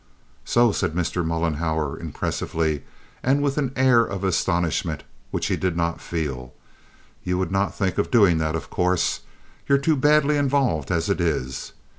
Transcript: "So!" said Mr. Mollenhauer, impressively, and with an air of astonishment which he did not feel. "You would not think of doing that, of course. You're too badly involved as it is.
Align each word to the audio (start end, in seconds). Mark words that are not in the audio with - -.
"So!" 0.45 0.71
said 0.71 0.95
Mr. 0.95 1.23
Mollenhauer, 1.23 1.95
impressively, 1.99 2.81
and 3.21 3.43
with 3.43 3.59
an 3.59 3.71
air 3.75 4.03
of 4.03 4.23
astonishment 4.23 5.03
which 5.29 5.45
he 5.45 5.55
did 5.55 5.77
not 5.77 6.01
feel. 6.01 6.55
"You 7.23 7.37
would 7.37 7.51
not 7.51 7.75
think 7.75 7.99
of 7.99 8.09
doing 8.09 8.39
that, 8.39 8.55
of 8.55 8.71
course. 8.71 9.19
You're 9.67 9.77
too 9.77 9.95
badly 9.95 10.37
involved 10.37 10.89
as 10.89 11.07
it 11.07 11.21
is. 11.21 11.73